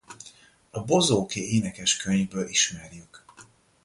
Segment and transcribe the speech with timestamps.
[0.71, 3.25] A Bozóki-énekeskönyvből ismerjük.